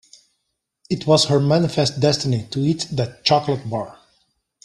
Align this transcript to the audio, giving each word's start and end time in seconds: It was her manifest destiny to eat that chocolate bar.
It 0.89 1.05
was 1.05 1.25
her 1.25 1.39
manifest 1.39 1.99
destiny 1.99 2.47
to 2.49 2.59
eat 2.59 2.87
that 2.91 3.23
chocolate 3.23 3.69
bar. 3.69 3.99